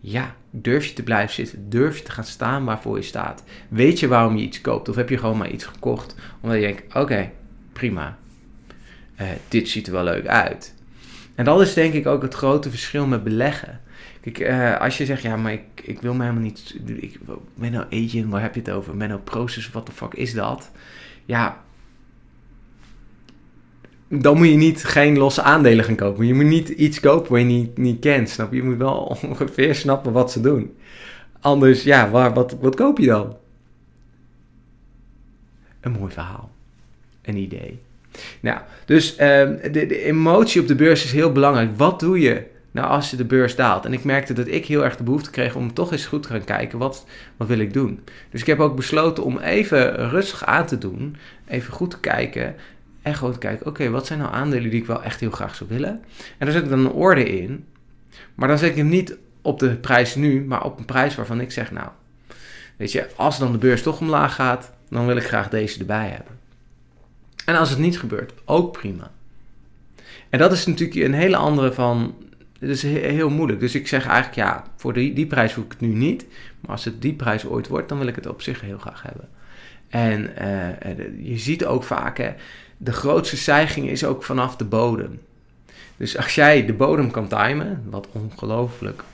ja, 0.00 0.34
durf 0.62 0.86
je 0.86 0.92
te 0.92 1.02
blijven 1.02 1.34
zitten? 1.34 1.70
Durf 1.70 1.98
je 1.98 2.04
te 2.04 2.10
gaan 2.10 2.24
staan 2.24 2.64
waarvoor 2.64 2.96
je 2.96 3.02
staat? 3.02 3.44
Weet 3.68 4.00
je 4.00 4.08
waarom 4.08 4.36
je 4.36 4.44
iets 4.44 4.60
koopt? 4.60 4.88
Of 4.88 4.96
heb 4.96 5.08
je 5.08 5.18
gewoon 5.18 5.38
maar 5.38 5.50
iets 5.50 5.64
gekocht 5.64 6.14
omdat 6.40 6.58
je 6.60 6.66
denkt: 6.66 6.94
oké, 6.94 7.30
prima. 7.72 8.18
Uh, 9.20 9.26
dit 9.48 9.68
ziet 9.68 9.86
er 9.86 9.92
wel 9.92 10.04
leuk 10.04 10.26
uit. 10.26 10.74
En 11.34 11.44
dat 11.44 11.60
is 11.60 11.74
denk 11.74 11.94
ik 11.94 12.06
ook 12.06 12.22
het 12.22 12.34
grote 12.34 12.70
verschil 12.70 13.06
met 13.06 13.24
beleggen. 13.24 13.80
Kijk, 14.20 14.38
uh, 14.38 14.80
als 14.80 14.98
je 14.98 15.04
zegt, 15.04 15.22
ja, 15.22 15.36
maar 15.36 15.52
ik, 15.52 15.62
ik 15.82 16.00
wil 16.00 16.14
me 16.14 16.22
helemaal 16.22 16.42
niet... 16.42 16.76
Ik 16.86 17.18
nou 17.56 17.84
agent, 17.90 18.30
waar 18.30 18.42
heb 18.42 18.54
je 18.54 18.60
het 18.60 18.70
over? 18.70 18.96
Ben 18.96 19.08
nou 19.08 19.20
process, 19.20 19.70
wat 19.70 19.86
de 19.86 19.92
fuck 19.92 20.14
is 20.14 20.34
dat? 20.34 20.70
Ja, 21.24 21.63
dan 24.08 24.36
moet 24.36 24.48
je 24.48 24.56
niet 24.56 24.84
geen 24.84 25.18
losse 25.18 25.42
aandelen 25.42 25.84
gaan 25.84 25.96
kopen. 25.96 26.26
Je 26.26 26.34
moet 26.34 26.44
niet 26.44 26.68
iets 26.68 27.00
kopen 27.00 27.30
wat 27.30 27.40
je 27.40 27.46
niet, 27.46 27.78
niet 27.78 28.00
kent, 28.00 28.28
snap 28.28 28.50
je? 28.50 28.56
Je 28.56 28.62
moet 28.62 28.76
wel 28.76 28.96
ongeveer 29.28 29.74
snappen 29.74 30.12
wat 30.12 30.32
ze 30.32 30.40
doen. 30.40 30.76
Anders, 31.40 31.82
ja, 31.82 32.10
waar, 32.10 32.34
wat, 32.34 32.56
wat 32.60 32.74
koop 32.74 32.98
je 32.98 33.06
dan? 33.06 33.36
Een 35.80 35.92
mooi 35.92 36.12
verhaal. 36.12 36.50
Een 37.22 37.36
idee. 37.36 37.80
Nou, 38.40 38.60
dus 38.84 39.16
ehm, 39.16 39.72
de, 39.72 39.86
de 39.86 40.02
emotie 40.02 40.60
op 40.60 40.68
de 40.68 40.74
beurs 40.74 41.04
is 41.04 41.12
heel 41.12 41.32
belangrijk. 41.32 41.70
Wat 41.76 42.00
doe 42.00 42.20
je 42.20 42.42
nou 42.70 42.88
als 42.88 43.10
je 43.10 43.16
de 43.16 43.24
beurs 43.24 43.56
daalt? 43.56 43.84
En 43.84 43.92
ik 43.92 44.04
merkte 44.04 44.32
dat 44.32 44.46
ik 44.46 44.66
heel 44.66 44.84
erg 44.84 44.96
de 44.96 45.02
behoefte 45.02 45.30
kreeg 45.30 45.54
om 45.54 45.72
toch 45.72 45.92
eens 45.92 46.06
goed 46.06 46.22
te 46.22 46.28
gaan 46.28 46.44
kijken, 46.44 46.78
wat, 46.78 47.06
wat 47.36 47.48
wil 47.48 47.58
ik 47.58 47.72
doen? 47.72 48.00
Dus 48.30 48.40
ik 48.40 48.46
heb 48.46 48.60
ook 48.60 48.76
besloten 48.76 49.24
om 49.24 49.38
even 49.38 50.08
rustig 50.08 50.44
aan 50.44 50.66
te 50.66 50.78
doen, 50.78 51.16
even 51.46 51.72
goed 51.72 51.90
te 51.90 52.00
kijken 52.00 52.54
en 53.04 53.14
gewoon 53.14 53.38
kijken, 53.38 53.66
oké, 53.66 53.90
wat 53.90 54.06
zijn 54.06 54.18
nou 54.18 54.32
aandelen 54.32 54.70
die 54.70 54.80
ik 54.80 54.86
wel 54.86 55.02
echt 55.02 55.20
heel 55.20 55.30
graag 55.30 55.54
zou 55.54 55.70
willen? 55.70 55.90
En 56.38 56.46
daar 56.46 56.50
zet 56.50 56.62
ik 56.62 56.68
dan 56.68 56.78
een 56.78 56.90
orde 56.90 57.24
in. 57.24 57.64
Maar 58.34 58.48
dan 58.48 58.58
zet 58.58 58.70
ik 58.70 58.76
hem 58.76 58.88
niet 58.88 59.16
op 59.42 59.58
de 59.58 59.76
prijs 59.76 60.14
nu, 60.14 60.44
maar 60.44 60.64
op 60.64 60.78
een 60.78 60.84
prijs 60.84 61.14
waarvan 61.14 61.40
ik 61.40 61.50
zeg, 61.50 61.70
nou, 61.70 61.88
weet 62.76 62.92
je, 62.92 63.06
als 63.16 63.38
dan 63.38 63.52
de 63.52 63.58
beurs 63.58 63.82
toch 63.82 64.00
omlaag 64.00 64.34
gaat, 64.34 64.72
dan 64.88 65.06
wil 65.06 65.16
ik 65.16 65.24
graag 65.24 65.48
deze 65.48 65.78
erbij 65.78 66.08
hebben. 66.08 66.38
En 67.44 67.56
als 67.56 67.70
het 67.70 67.78
niet 67.78 67.98
gebeurt, 67.98 68.32
ook 68.44 68.72
prima. 68.72 69.10
En 70.30 70.38
dat 70.38 70.52
is 70.52 70.66
natuurlijk 70.66 71.00
een 71.00 71.14
hele 71.14 71.36
andere 71.36 71.72
van, 71.72 72.14
het 72.58 72.70
is 72.70 72.82
heel 72.82 73.30
moeilijk. 73.30 73.60
Dus 73.60 73.74
ik 73.74 73.88
zeg 73.88 74.06
eigenlijk, 74.06 74.36
ja, 74.36 74.64
voor 74.76 74.92
die, 74.92 75.12
die 75.12 75.26
prijs 75.26 75.54
hoef 75.54 75.64
ik 75.64 75.70
het 75.70 75.80
nu 75.80 75.94
niet. 75.94 76.26
Maar 76.60 76.70
als 76.70 76.84
het 76.84 77.02
die 77.02 77.14
prijs 77.14 77.46
ooit 77.46 77.68
wordt, 77.68 77.88
dan 77.88 77.98
wil 77.98 78.06
ik 78.06 78.14
het 78.14 78.26
op 78.26 78.42
zich 78.42 78.60
heel 78.60 78.78
graag 78.78 79.02
hebben. 79.02 79.28
En 79.88 80.30
uh, 80.42 81.28
je 81.30 81.38
ziet 81.38 81.64
ook 81.64 81.82
vaak, 81.82 82.18
hè, 82.18 82.34
de 82.84 82.92
grootste 82.92 83.36
stijging 83.36 83.88
is 83.88 84.04
ook 84.04 84.22
vanaf 84.22 84.56
de 84.56 84.64
bodem. 84.64 85.20
Dus 85.96 86.16
als 86.16 86.34
jij 86.34 86.66
de 86.66 86.72
bodem 86.72 87.10
kan 87.10 87.28
timen, 87.28 87.82
wat 87.90 88.08
ongelooflijk 88.12 89.04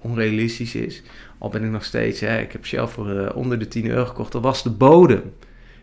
onrealistisch 0.00 0.74
is, 0.74 1.02
al 1.38 1.48
ben 1.48 1.64
ik 1.64 1.70
nog 1.70 1.84
steeds, 1.84 2.20
hè, 2.20 2.40
ik 2.40 2.52
heb 2.52 2.66
Shell 2.66 2.86
voor 2.86 3.10
uh, 3.10 3.28
onder 3.34 3.58
de 3.58 3.68
10 3.68 3.86
euro 3.86 4.04
gekocht, 4.04 4.32
dat 4.32 4.42
was 4.42 4.62
de 4.62 4.70
bodem. 4.70 5.32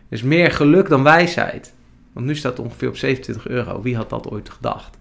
Dus 0.08 0.22
meer 0.22 0.50
geluk 0.50 0.88
dan 0.88 1.02
wijsheid. 1.02 1.72
Want 2.12 2.26
nu 2.26 2.36
staat 2.36 2.56
het 2.56 2.66
ongeveer 2.66 2.88
op 2.88 2.96
27 2.96 3.48
euro. 3.48 3.82
Wie 3.82 3.96
had 3.96 4.10
dat 4.10 4.30
ooit 4.30 4.50
gedacht? 4.50 4.96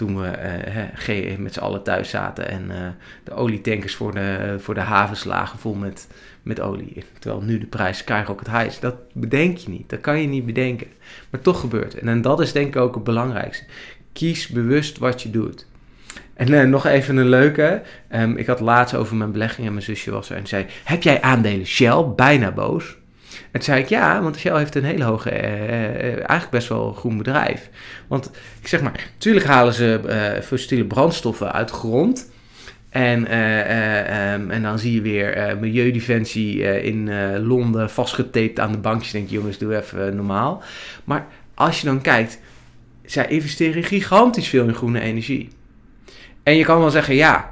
Toen 0.00 0.20
we 0.20 0.90
uh, 1.08 1.36
met 1.38 1.52
z'n 1.52 1.60
allen 1.60 1.82
thuis 1.82 2.10
zaten 2.10 2.48
en 2.48 2.64
uh, 2.70 2.76
de 3.24 3.32
olietankers 3.32 3.94
voor 3.94 4.14
de, 4.14 4.56
voor 4.58 4.74
de 4.74 4.80
havens 4.80 5.24
lagen 5.24 5.58
vol 5.58 5.74
met, 5.74 6.08
met 6.42 6.60
olie. 6.60 7.04
Terwijl 7.18 7.42
nu 7.42 7.58
de 7.58 7.66
prijs 7.66 7.98
skyrocket 7.98 8.50
high 8.50 8.66
is. 8.66 8.80
Dat 8.80 8.94
bedenk 9.12 9.56
je 9.56 9.70
niet. 9.70 9.90
Dat 9.90 10.00
kan 10.00 10.20
je 10.20 10.26
niet 10.26 10.46
bedenken. 10.46 10.86
Maar 11.30 11.40
toch 11.40 11.60
gebeurt 11.60 11.92
het. 11.92 12.02
En, 12.02 12.08
en 12.08 12.22
dat 12.22 12.40
is 12.40 12.52
denk 12.52 12.66
ik 12.66 12.76
ook 12.76 12.94
het 12.94 13.04
belangrijkste. 13.04 13.64
Kies 14.12 14.48
bewust 14.48 14.98
wat 14.98 15.22
je 15.22 15.30
doet. 15.30 15.66
En 16.34 16.52
uh, 16.52 16.62
nog 16.62 16.86
even 16.86 17.16
een 17.16 17.28
leuke. 17.28 17.82
Um, 18.14 18.36
ik 18.36 18.46
had 18.46 18.60
laatst 18.60 18.94
over 18.94 19.16
mijn 19.16 19.32
belegging 19.32 19.66
en 19.66 19.72
mijn 19.72 19.84
zusje 19.84 20.10
was 20.10 20.30
er 20.30 20.36
en 20.36 20.46
zei: 20.46 20.66
Heb 20.84 21.02
jij 21.02 21.22
aandelen 21.22 21.66
Shell? 21.66 22.04
Bijna 22.16 22.50
boos. 22.50 22.96
En 23.42 23.50
toen 23.52 23.62
zei 23.62 23.80
ik 23.80 23.88
ja, 23.88 24.22
want 24.22 24.38
Shell 24.38 24.56
heeft 24.56 24.74
een 24.74 24.84
hele 24.84 25.04
hoge, 25.04 25.30
uh, 25.30 26.04
eigenlijk 26.04 26.50
best 26.50 26.68
wel 26.68 26.92
groen 26.92 27.16
bedrijf. 27.16 27.70
Want 28.06 28.30
ik 28.60 28.68
zeg 28.68 28.82
maar, 28.82 29.10
natuurlijk 29.12 29.46
halen 29.46 29.74
ze 29.74 30.00
uh, 30.06 30.42
fossiele 30.42 30.84
brandstoffen 30.84 31.52
uit 31.52 31.68
de 31.68 31.74
grond. 31.74 32.30
En, 32.88 33.18
um, 33.18 34.50
en 34.50 34.62
dan 34.62 34.78
zie 34.78 34.94
je 34.94 35.00
weer 35.00 35.56
Milieudefensie 35.60 36.82
in 36.82 37.10
Londen 37.46 37.90
vastgetaped 37.90 38.60
aan 38.60 38.72
de 38.72 38.78
bankjes. 38.78 39.12
Denk 39.12 39.28
jongens, 39.28 39.58
doe 39.58 39.76
even 39.76 40.16
normaal. 40.16 40.62
Maar 41.04 41.26
als 41.54 41.80
je 41.80 41.86
dan 41.86 42.00
kijkt, 42.00 42.40
zij 43.04 43.26
investeren 43.28 43.82
gigantisch 43.82 44.48
veel 44.48 44.66
in 44.66 44.74
groene 44.74 45.00
energie. 45.00 45.48
En 46.42 46.56
je 46.56 46.64
kan 46.64 46.78
wel 46.78 46.90
zeggen, 46.90 47.14
ja, 47.14 47.49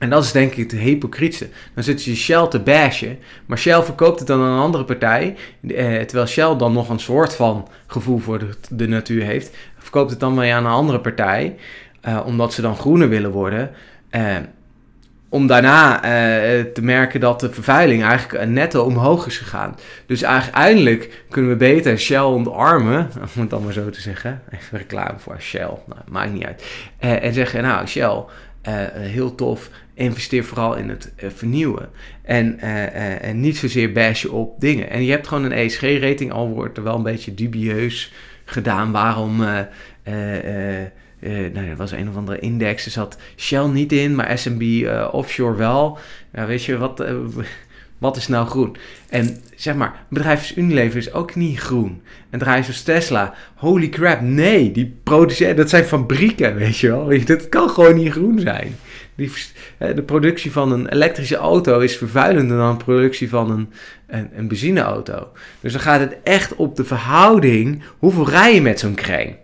en 0.00 0.10
dat 0.10 0.24
is 0.24 0.32
denk 0.32 0.52
ik 0.54 0.70
het 0.70 0.80
hypocrietste. 0.80 1.48
Dan 1.74 1.84
zit 1.84 2.04
je 2.04 2.16
Shell 2.16 2.46
te 2.46 2.60
bashen, 2.60 3.18
maar 3.46 3.58
Shell 3.58 3.82
verkoopt 3.82 4.18
het 4.18 4.28
dan 4.28 4.40
aan 4.40 4.52
een 4.52 4.62
andere 4.62 4.84
partij. 4.84 5.36
Eh, 5.66 6.00
terwijl 6.00 6.26
Shell 6.26 6.56
dan 6.56 6.72
nog 6.72 6.88
een 6.88 6.98
soort 6.98 7.34
van 7.34 7.68
gevoel 7.86 8.18
voor 8.18 8.42
de, 8.70 8.88
natuur 8.88 9.24
heeft. 9.24 9.56
Verkoopt 9.78 10.10
het 10.10 10.20
dan 10.20 10.38
weer 10.38 10.54
aan 10.54 10.64
een 10.64 10.70
andere 10.70 11.00
partij, 11.00 11.56
eh, 12.00 12.20
omdat 12.26 12.52
ze 12.52 12.62
dan 12.62 12.76
groener 12.76 13.08
willen 13.08 13.30
worden. 13.30 13.70
Eh, 14.10 14.36
om 15.28 15.46
daarna 15.46 16.02
eh, 16.02 16.64
te 16.64 16.82
merken 16.82 17.20
dat 17.20 17.40
de 17.40 17.52
vervuiling 17.52 18.02
eigenlijk 18.04 18.48
netto 18.48 18.82
omhoog 18.82 19.26
is 19.26 19.38
gegaan. 19.38 19.76
Dus 20.06 20.24
uiteindelijk 20.24 21.24
kunnen 21.28 21.50
we 21.50 21.56
beter 21.56 21.98
Shell 21.98 22.20
ontarmen, 22.20 23.10
om 23.34 23.40
het 23.40 23.50
dan 23.50 23.64
maar 23.64 23.72
zo 23.72 23.90
te 23.90 24.00
zeggen. 24.00 24.42
Even 24.50 24.78
reclame 24.78 25.18
voor 25.18 25.36
Shell, 25.40 25.70
nou, 25.86 26.00
maakt 26.08 26.32
niet 26.32 26.44
uit. 26.44 26.64
En 26.98 27.32
zeggen, 27.32 27.62
nou 27.62 27.86
Shell, 27.86 28.24
uh, 28.68 28.74
heel 28.92 29.34
tof, 29.34 29.70
investeer 29.94 30.44
vooral 30.44 30.76
in 30.76 30.88
het 30.88 31.12
vernieuwen. 31.16 31.88
En, 32.22 32.58
en 33.20 33.40
niet 33.40 33.56
zozeer 33.56 33.92
bashen 33.92 34.30
op 34.30 34.60
dingen. 34.60 34.90
En 34.90 35.04
je 35.04 35.10
hebt 35.10 35.26
gewoon 35.26 35.44
een 35.44 35.52
ESG-rating, 35.52 36.32
al 36.32 36.48
wordt 36.48 36.76
er 36.76 36.82
wel 36.82 36.96
een 36.96 37.02
beetje 37.02 37.34
dubieus 37.34 38.12
gedaan 38.44 38.92
waarom... 38.92 39.36
Nou, 41.52 41.66
er 41.68 41.76
was 41.76 41.92
een 41.92 42.08
of 42.08 42.16
andere 42.16 42.38
index. 42.38 42.84
Er 42.84 42.90
zat 42.90 43.18
Shell 43.36 43.66
niet 43.66 43.92
in, 43.92 44.14
maar 44.14 44.38
S&B 44.38 44.62
offshore 45.12 45.56
wel. 45.56 45.98
Ja, 46.32 46.46
weet 46.46 46.64
je, 46.64 46.78
wat, 46.78 47.04
wat 48.00 48.16
is 48.16 48.28
nou 48.28 48.46
groen? 48.46 48.76
En 49.08 49.36
zeg 49.56 49.74
maar, 49.74 50.04
bedrijf 50.08 50.56
Unilever 50.56 50.98
is 50.98 51.12
ook 51.12 51.34
niet 51.34 51.58
groen. 51.58 52.02
Een 52.30 52.38
bedrijf 52.38 52.66
als 52.66 52.82
Tesla, 52.82 53.34
holy 53.54 53.88
crap, 53.88 54.20
nee. 54.20 54.72
Die 54.72 54.96
produceren, 55.02 55.56
dat 55.56 55.68
zijn 55.68 55.84
fabrieken, 55.84 56.54
weet 56.54 56.78
je 56.78 56.88
wel. 56.88 57.10
Dat 57.26 57.48
kan 57.48 57.70
gewoon 57.70 57.94
niet 57.94 58.12
groen 58.12 58.38
zijn. 58.38 58.76
Die, 59.14 59.32
de 59.78 60.02
productie 60.02 60.52
van 60.52 60.72
een 60.72 60.88
elektrische 60.88 61.36
auto 61.36 61.78
is 61.80 61.96
vervuilender 61.96 62.56
dan 62.56 62.78
de 62.78 62.84
productie 62.84 63.28
van 63.28 63.50
een, 63.50 63.72
een, 64.06 64.30
een 64.34 64.48
benzineauto. 64.48 65.28
Dus 65.60 65.72
dan 65.72 65.80
gaat 65.80 66.00
het 66.00 66.16
echt 66.22 66.54
op 66.54 66.76
de 66.76 66.84
verhouding, 66.84 67.82
hoeveel 67.98 68.28
rij 68.28 68.54
je 68.54 68.62
met 68.62 68.78
zo'n 68.78 68.94
crane? 68.94 69.36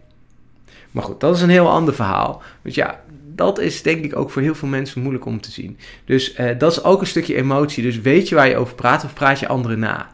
Maar 0.90 1.04
goed, 1.04 1.20
dat 1.20 1.36
is 1.36 1.42
een 1.42 1.48
heel 1.48 1.70
ander 1.70 1.94
verhaal. 1.94 2.42
Want 2.62 2.75
ja, 2.75 3.00
dat 3.37 3.59
is 3.59 3.83
denk 3.83 4.05
ik 4.05 4.16
ook 4.16 4.31
voor 4.31 4.43
heel 4.43 4.55
veel 4.55 4.69
mensen 4.69 5.00
moeilijk 5.00 5.25
om 5.25 5.40
te 5.40 5.50
zien. 5.50 5.78
Dus 6.05 6.38
uh, 6.38 6.59
dat 6.59 6.73
is 6.73 6.85
ook 6.85 7.00
een 7.00 7.07
stukje 7.07 7.35
emotie. 7.35 7.83
Dus 7.83 8.00
weet 8.00 8.28
je 8.28 8.35
waar 8.35 8.49
je 8.49 8.57
over 8.57 8.75
praat 8.75 9.05
of 9.05 9.14
praat 9.14 9.40
je 9.40 9.49
anderen 9.49 9.78
na? 9.78 10.11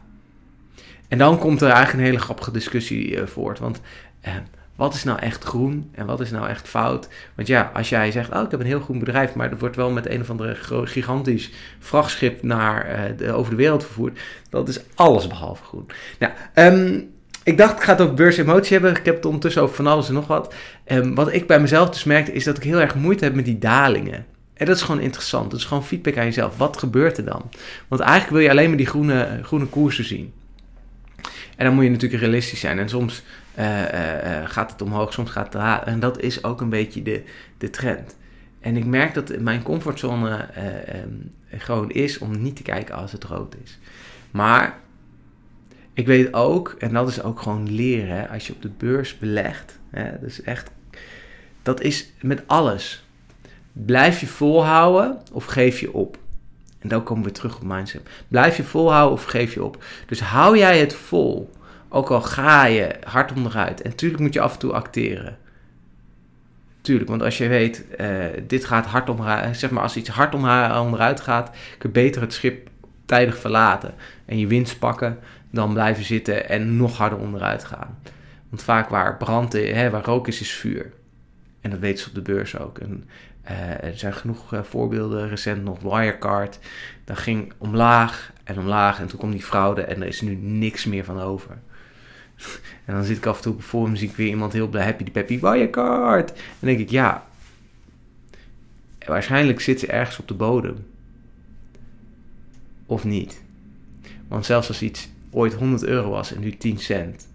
En 1.08 1.18
dan 1.18 1.38
komt 1.38 1.60
er 1.60 1.68
eigenlijk 1.68 1.98
een 1.98 2.10
hele 2.10 2.24
grappige 2.24 2.50
discussie 2.50 3.10
uh, 3.10 3.26
voort. 3.26 3.58
Want 3.58 3.80
uh, 4.26 4.32
wat 4.76 4.94
is 4.94 5.04
nou 5.04 5.18
echt 5.18 5.44
groen 5.44 5.90
en 5.94 6.06
wat 6.06 6.20
is 6.20 6.30
nou 6.30 6.48
echt 6.48 6.68
fout? 6.68 7.08
Want 7.34 7.48
ja, 7.48 7.70
als 7.74 7.88
jij 7.88 8.10
zegt, 8.10 8.32
oh 8.32 8.42
ik 8.42 8.50
heb 8.50 8.60
een 8.60 8.66
heel 8.66 8.80
groen 8.80 8.98
bedrijf, 8.98 9.34
maar 9.34 9.50
dat 9.50 9.60
wordt 9.60 9.76
wel 9.76 9.90
met 9.90 10.08
een 10.08 10.20
of 10.20 10.30
andere 10.30 10.56
gigantisch 10.84 11.50
vrachtschip 11.78 12.42
naar, 12.42 13.12
de, 13.16 13.32
over 13.32 13.50
de 13.50 13.56
wereld 13.56 13.84
vervoerd. 13.84 14.20
Dat 14.50 14.68
is 14.68 14.80
alles 14.94 15.26
behalve 15.26 15.64
groen. 15.64 15.86
Nou, 16.18 16.32
um, 16.54 17.11
ik 17.44 17.58
dacht, 17.58 17.76
ik 17.76 17.82
ga 17.82 17.92
het 17.92 18.00
over 18.00 18.14
beursemotie 18.14 18.72
hebben. 18.72 18.96
Ik 18.96 19.04
heb 19.04 19.14
het 19.14 19.24
ondertussen 19.24 19.62
over 19.62 19.74
van 19.74 19.86
alles 19.86 20.08
en 20.08 20.14
nog 20.14 20.26
wat. 20.26 20.54
Um, 20.86 21.14
wat 21.14 21.32
ik 21.32 21.46
bij 21.46 21.60
mezelf 21.60 21.90
dus 21.90 22.04
merkte, 22.04 22.32
is 22.32 22.44
dat 22.44 22.56
ik 22.56 22.62
heel 22.62 22.80
erg 22.80 22.94
moeite 22.94 23.24
heb 23.24 23.34
met 23.34 23.44
die 23.44 23.58
dalingen. 23.58 24.26
En 24.54 24.66
dat 24.66 24.76
is 24.76 24.82
gewoon 24.82 25.00
interessant. 25.00 25.50
Dat 25.50 25.60
is 25.60 25.66
gewoon 25.66 25.84
feedback 25.84 26.16
aan 26.16 26.24
jezelf. 26.24 26.56
Wat 26.56 26.76
gebeurt 26.76 27.18
er 27.18 27.24
dan? 27.24 27.50
Want 27.88 28.00
eigenlijk 28.00 28.32
wil 28.32 28.40
je 28.40 28.50
alleen 28.50 28.68
maar 28.68 28.76
die 28.76 28.86
groene, 28.86 29.40
groene 29.42 29.66
koersen 29.66 30.04
zien. 30.04 30.32
En 31.56 31.64
dan 31.64 31.74
moet 31.74 31.84
je 31.84 31.90
natuurlijk 31.90 32.22
realistisch 32.22 32.60
zijn. 32.60 32.78
En 32.78 32.88
soms 32.88 33.22
uh, 33.58 33.80
uh, 33.80 33.88
gaat 34.44 34.70
het 34.70 34.82
omhoog, 34.82 35.12
soms 35.12 35.30
gaat 35.30 35.44
het 35.44 35.54
laag. 35.54 35.84
En 35.84 36.00
dat 36.00 36.20
is 36.20 36.44
ook 36.44 36.60
een 36.60 36.68
beetje 36.68 37.02
de, 37.02 37.22
de 37.58 37.70
trend. 37.70 38.16
En 38.60 38.76
ik 38.76 38.84
merk 38.84 39.14
dat 39.14 39.38
mijn 39.38 39.62
comfortzone 39.62 40.48
um, 41.04 41.32
gewoon 41.50 41.90
is 41.90 42.18
om 42.18 42.42
niet 42.42 42.56
te 42.56 42.62
kijken 42.62 42.94
als 42.94 43.12
het 43.12 43.24
rood 43.24 43.56
is. 43.64 43.78
Maar 44.30 44.78
ik 45.94 46.06
weet 46.06 46.34
ook, 46.34 46.74
en 46.78 46.92
dat 46.92 47.08
is 47.08 47.22
ook 47.22 47.40
gewoon 47.40 47.74
leren, 47.74 48.16
hè, 48.16 48.28
als 48.28 48.46
je 48.46 48.52
op 48.52 48.62
de 48.62 48.70
beurs 48.76 49.18
belegt, 49.18 49.78
hè, 49.90 50.18
dus 50.20 50.42
echt, 50.42 50.70
dat 51.62 51.80
is 51.80 52.12
met 52.20 52.42
alles. 52.46 53.04
Blijf 53.72 54.20
je 54.20 54.26
volhouden 54.26 55.18
of 55.32 55.44
geef 55.44 55.80
je 55.80 55.92
op? 55.92 56.18
En 56.78 56.88
dan 56.88 57.02
komen 57.02 57.24
we 57.24 57.30
terug 57.30 57.56
op 57.56 57.62
mindset. 57.64 58.08
Blijf 58.28 58.56
je 58.56 58.64
volhouden 58.64 59.12
of 59.12 59.24
geef 59.24 59.54
je 59.54 59.64
op? 59.64 59.84
Dus 60.06 60.20
hou 60.20 60.58
jij 60.58 60.78
het 60.78 60.94
vol, 60.94 61.50
ook 61.88 62.10
al 62.10 62.20
ga 62.20 62.64
je 62.64 62.94
hard 63.04 63.32
onderuit. 63.32 63.82
En 63.82 63.90
natuurlijk 63.90 64.22
moet 64.22 64.34
je 64.34 64.40
af 64.40 64.52
en 64.52 64.58
toe 64.58 64.72
acteren. 64.72 65.38
Tuurlijk, 66.80 67.08
want 67.08 67.22
als 67.22 67.38
je 67.38 67.48
weet, 67.48 67.84
uh, 68.00 68.24
dit 68.46 68.64
gaat 68.64 68.86
hard 68.86 69.08
onderuit, 69.08 69.56
zeg 69.56 69.70
maar 69.70 69.82
als 69.82 69.96
iets 69.96 70.08
hard 70.08 70.34
onderuit 70.34 71.20
gaat, 71.20 71.50
kun 71.78 71.90
je 71.92 72.00
beter 72.00 72.22
het 72.22 72.32
schip 72.32 72.70
tijdig 73.04 73.38
verlaten 73.38 73.94
en 74.24 74.38
je 74.38 74.46
winst 74.46 74.78
pakken 74.78 75.18
dan 75.50 75.72
blijven 75.72 76.04
zitten 76.04 76.48
en 76.48 76.76
nog 76.76 76.96
harder 76.96 77.18
onderuit 77.18 77.64
gaan. 77.64 77.98
Want 78.48 78.62
vaak 78.62 78.88
waar 78.88 79.16
brand 79.16 79.52
hè, 79.52 79.90
waar 79.90 80.04
rook 80.04 80.28
is, 80.28 80.40
is 80.40 80.52
vuur. 80.52 80.92
En 81.60 81.70
dat 81.70 81.78
weten 81.78 82.02
ze 82.02 82.08
op 82.08 82.14
de 82.14 82.22
beurs 82.22 82.58
ook. 82.58 82.78
En, 82.78 83.04
uh, 83.50 83.84
er 83.84 83.98
zijn 83.98 84.14
genoeg 84.14 84.54
uh, 84.54 84.62
voorbeelden, 84.62 85.28
recent 85.28 85.64
nog 85.64 85.80
Wirecard. 85.80 86.58
Dat 87.04 87.18
ging 87.18 87.52
omlaag 87.58 88.32
en 88.44 88.58
omlaag 88.58 89.00
en 89.00 89.06
toen 89.06 89.18
kwam 89.18 89.30
die 89.30 89.42
fraude 89.42 89.82
en 89.82 90.02
er 90.02 90.08
is 90.08 90.20
nu 90.20 90.34
niks 90.34 90.84
meer 90.84 91.04
van 91.04 91.20
over. 91.20 91.58
en 92.84 92.94
dan 92.94 93.04
zit 93.04 93.16
ik 93.16 93.26
af 93.26 93.36
en 93.36 93.42
toe 93.42 93.54
op 93.54 93.62
forum, 93.62 93.96
zie 93.96 94.08
ik 94.08 94.16
weer 94.16 94.28
iemand 94.28 94.52
heel 94.52 94.68
blij, 94.68 94.84
happy 94.84 95.04
die 95.04 95.12
peppy, 95.12 95.40
Wirecard. 95.40 96.30
En 96.30 96.36
dan 96.58 96.68
denk 96.68 96.78
ik, 96.78 96.90
ja, 96.90 97.26
waarschijnlijk 99.06 99.60
zit 99.60 99.80
ze 99.80 99.86
ergens 99.86 100.18
op 100.18 100.28
de 100.28 100.34
bodem. 100.34 100.91
Of 102.92 103.04
niet. 103.04 103.42
Want 104.28 104.46
zelfs 104.46 104.68
als 104.68 104.82
iets 104.82 105.08
ooit 105.30 105.54
100 105.54 105.84
euro 105.84 106.10
was 106.10 106.34
en 106.34 106.40
nu 106.40 106.56
10 106.56 106.78
cent. 106.78 107.28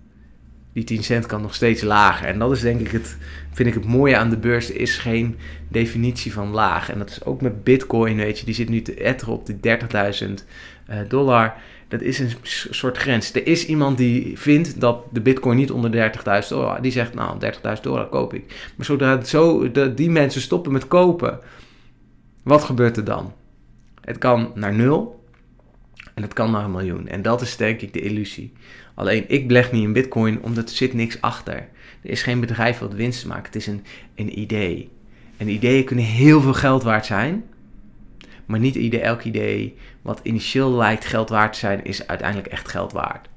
Die 0.73 0.83
10 0.83 1.03
cent 1.03 1.25
kan 1.25 1.41
nog 1.41 1.55
steeds 1.55 1.81
lager. 1.81 2.27
En 2.27 2.39
dat 2.39 2.51
is 2.51 2.61
denk 2.61 2.79
ik 2.79 2.91
het, 2.91 3.17
vind 3.51 3.67
ik 3.67 3.73
het 3.73 3.85
mooie 3.85 4.17
aan 4.17 4.29
de 4.29 4.37
beurs. 4.37 4.71
Is 4.71 4.97
geen 4.97 5.37
definitie 5.67 6.33
van 6.33 6.49
laag. 6.49 6.89
En 6.89 6.97
dat 6.97 7.09
is 7.09 7.23
ook 7.23 7.41
met 7.41 7.63
bitcoin, 7.63 8.15
weet 8.15 8.39
je. 8.39 8.45
Die 8.45 8.53
zit 8.53 8.69
nu 8.69 8.81
te 8.81 8.93
etteren 8.93 9.33
op 9.33 9.45
die 9.45 9.55
30.000 9.55 9.59
uh, 9.59 10.99
eh, 10.99 11.09
dollar. 11.09 11.53
Dat 11.87 12.01
is 12.01 12.19
een 12.19 12.31
soort 12.69 12.97
grens. 12.97 13.33
Er 13.33 13.47
is 13.47 13.65
iemand 13.65 13.97
die 13.97 14.39
vindt 14.39 14.79
dat 14.79 15.03
de 15.11 15.21
bitcoin 15.21 15.57
niet 15.57 15.71
onder 15.71 16.11
30.000 16.43 16.47
dollar... 16.49 16.81
Die 16.81 16.91
zegt, 16.91 17.13
nou, 17.13 17.39
30.000 17.75 17.81
dollar 17.81 18.07
koop 18.07 18.33
ik. 18.33 18.71
Maar 18.75 18.85
zodra 18.85 19.23
zo, 19.23 19.71
de, 19.71 19.93
die 19.93 20.09
mensen 20.09 20.41
stoppen 20.41 20.71
met 20.71 20.87
kopen... 20.87 21.39
Wat 22.43 22.63
gebeurt 22.63 22.97
er 22.97 23.03
dan? 23.03 23.33
Het 24.01 24.17
kan 24.17 24.51
naar 24.55 24.73
nul 24.73 25.16
en 26.17 26.23
dat 26.23 26.33
kan 26.33 26.51
naar 26.51 26.63
een 26.63 26.71
miljoen. 26.71 27.07
En 27.07 27.21
dat 27.21 27.41
is 27.41 27.57
denk 27.57 27.81
ik 27.81 27.93
de 27.93 28.01
illusie. 28.01 28.53
Alleen 28.93 29.25
ik 29.27 29.47
beleg 29.47 29.71
niet 29.71 29.83
in 29.83 29.93
bitcoin 29.93 30.41
omdat 30.41 30.69
er 30.69 30.75
zit 30.75 30.93
niks 30.93 31.21
achter. 31.21 31.55
Er 32.01 32.09
is 32.09 32.21
geen 32.21 32.39
bedrijf 32.39 32.79
wat 32.79 32.93
winst 32.93 33.25
maakt. 33.25 33.45
Het 33.45 33.55
is 33.55 33.67
een, 33.67 33.83
een 34.15 34.39
idee. 34.39 34.89
En 35.37 35.47
ideeën 35.47 35.83
kunnen 35.83 36.05
heel 36.05 36.41
veel 36.41 36.53
geld 36.53 36.83
waard 36.83 37.05
zijn. 37.05 37.43
Maar 38.45 38.59
niet 38.59 38.75
ieder, 38.75 39.01
elk 39.01 39.23
idee 39.23 39.75
wat 40.01 40.19
initieel 40.23 40.71
lijkt 40.71 41.05
geld 41.05 41.29
waard 41.29 41.53
te 41.53 41.59
zijn, 41.59 41.83
is 41.83 42.07
uiteindelijk 42.07 42.47
echt 42.47 42.67
geld 42.67 42.91
waard. 42.91 43.29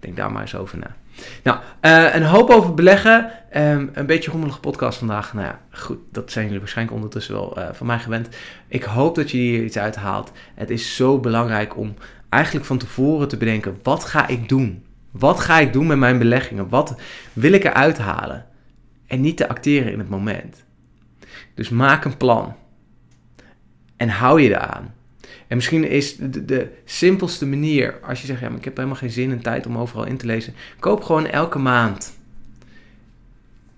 Denk 0.00 0.16
daar 0.16 0.32
maar 0.32 0.42
eens 0.42 0.54
over 0.54 0.78
na. 0.78 0.96
Nou, 1.42 1.58
uh, 1.82 2.14
een 2.14 2.22
hoop 2.22 2.50
over 2.50 2.74
beleggen. 2.74 3.30
Um, 3.56 3.90
een 3.92 4.06
beetje 4.06 4.30
rommelige 4.30 4.60
podcast 4.60 4.98
vandaag. 4.98 5.34
Nou 5.34 5.46
ja, 5.46 5.60
goed, 5.70 5.98
dat 6.12 6.32
zijn 6.32 6.44
jullie 6.44 6.60
waarschijnlijk 6.60 6.96
ondertussen 6.96 7.34
wel 7.34 7.58
uh, 7.58 7.68
van 7.72 7.86
mij 7.86 7.98
gewend. 7.98 8.28
Ik 8.68 8.82
hoop 8.82 9.14
dat 9.14 9.30
je 9.30 9.36
hier 9.36 9.64
iets 9.64 9.78
uithaalt. 9.78 10.32
Het 10.54 10.70
is 10.70 10.96
zo 10.96 11.18
belangrijk 11.18 11.76
om 11.76 11.94
eigenlijk 12.28 12.66
van 12.66 12.78
tevoren 12.78 13.28
te 13.28 13.36
bedenken: 13.36 13.78
wat 13.82 14.04
ga 14.04 14.26
ik 14.26 14.48
doen? 14.48 14.84
Wat 15.10 15.40
ga 15.40 15.58
ik 15.58 15.72
doen 15.72 15.86
met 15.86 15.98
mijn 15.98 16.18
beleggingen? 16.18 16.68
Wat 16.68 16.94
wil 17.32 17.52
ik 17.52 17.64
eruit 17.64 17.98
halen? 17.98 18.46
En 19.06 19.20
niet 19.20 19.36
te 19.36 19.48
acteren 19.48 19.92
in 19.92 19.98
het 19.98 20.08
moment. 20.08 20.64
Dus 21.54 21.68
maak 21.68 22.04
een 22.04 22.16
plan. 22.16 22.54
En 23.96 24.08
hou 24.08 24.40
je 24.40 24.48
eraan. 24.48 24.94
En 25.48 25.56
misschien 25.56 25.88
is 25.88 26.16
de, 26.16 26.44
de, 26.44 26.68
simpelste 26.84 27.46
manier, 27.46 27.98
als 28.02 28.20
je 28.20 28.26
zegt, 28.26 28.40
ja, 28.40 28.48
maar 28.48 28.58
ik 28.58 28.64
heb 28.64 28.76
helemaal 28.76 28.98
geen 28.98 29.10
zin 29.10 29.30
en 29.30 29.40
tijd 29.40 29.66
om 29.66 29.78
overal 29.78 30.06
in 30.06 30.16
te 30.16 30.26
lezen. 30.26 30.54
Koop 30.78 31.04
gewoon 31.04 31.26
elke 31.26 31.58
maand 31.58 32.16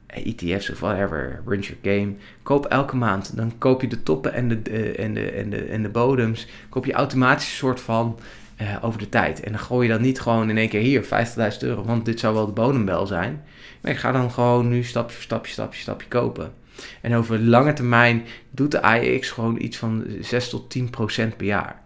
ETF's 0.06 0.70
of 0.70 0.80
whatever, 0.80 1.42
run 1.46 1.60
your 1.60 1.76
game. 1.82 2.14
Koop 2.42 2.66
elke 2.66 2.96
maand. 2.96 3.36
Dan 3.36 3.52
koop 3.58 3.80
je 3.80 3.86
de 3.86 4.02
toppen 4.02 4.32
en 4.32 4.48
de, 4.48 4.56
en 4.92 5.14
de, 5.14 5.30
en 5.30 5.50
de, 5.50 5.64
en 5.64 5.82
de 5.82 5.88
bodems. 5.88 6.46
Koop 6.68 6.84
je 6.84 6.92
automatisch 6.92 7.48
een 7.48 7.56
soort 7.56 7.80
van 7.80 8.18
uh, 8.60 8.76
over 8.80 8.98
de 8.98 9.08
tijd. 9.08 9.40
En 9.40 9.52
dan 9.52 9.60
gooi 9.60 9.86
je 9.86 9.92
dat 9.92 10.02
niet 10.02 10.20
gewoon 10.20 10.50
in 10.50 10.58
één 10.58 10.68
keer 10.68 10.80
hier, 10.80 11.04
50.000 11.04 11.08
euro, 11.60 11.84
want 11.84 12.04
dit 12.04 12.20
zou 12.20 12.34
wel 12.34 12.46
de 12.46 12.52
bodembel 12.52 13.06
zijn. 13.06 13.42
Maar 13.80 13.92
ik 13.92 13.98
ga 13.98 14.12
dan 14.12 14.30
gewoon 14.30 14.68
nu 14.68 14.82
stapje 14.82 15.14
voor 15.14 15.22
stapje, 15.22 15.52
stapje, 15.52 15.80
stapje 15.80 16.08
kopen. 16.08 16.52
En 17.00 17.14
over 17.14 17.40
lange 17.40 17.72
termijn 17.72 18.22
doet 18.50 18.70
de 18.70 18.82
AEX 18.82 19.30
gewoon 19.30 19.60
iets 19.60 19.76
van 19.76 20.04
6 20.20 20.48
tot 20.48 20.70
10 20.70 20.90
procent 20.90 21.36
per 21.36 21.46
jaar. 21.46 21.82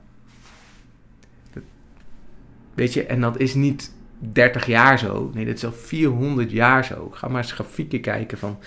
Weet 2.74 2.92
je, 2.92 3.06
en 3.06 3.20
dat 3.20 3.40
is 3.40 3.54
niet 3.54 3.92
30 4.18 4.66
jaar 4.66 4.98
zo. 4.98 5.30
Nee, 5.34 5.44
dat 5.44 5.54
is 5.54 5.64
al 5.64 5.72
400 5.72 6.50
jaar 6.50 6.84
zo. 6.84 7.10
Ga 7.10 7.28
maar 7.28 7.42
eens 7.42 7.52
grafieken 7.52 8.00
kijken 8.00 8.38
van... 8.38 8.58